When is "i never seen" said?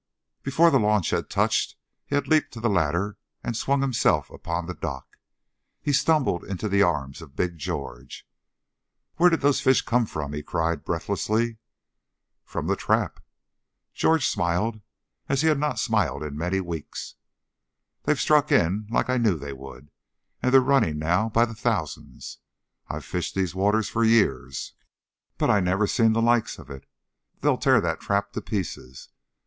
25.51-26.13